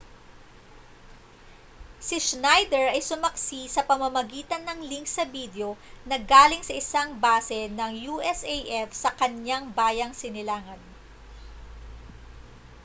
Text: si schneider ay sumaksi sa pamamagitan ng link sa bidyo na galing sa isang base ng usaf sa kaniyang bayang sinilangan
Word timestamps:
si 2.07 2.17
schneider 2.27 2.85
ay 2.89 3.01
sumaksi 3.11 3.61
sa 3.75 3.85
pamamagitan 3.89 4.61
ng 4.65 4.79
link 4.91 5.05
sa 5.15 5.23
bidyo 5.33 5.69
na 6.09 6.17
galing 6.31 6.63
sa 6.65 6.73
isang 6.81 7.09
base 7.23 7.59
ng 7.77 7.93
usaf 8.17 8.89
sa 9.03 9.09
kaniyang 9.19 9.65
bayang 9.79 10.13
sinilangan 10.21 10.81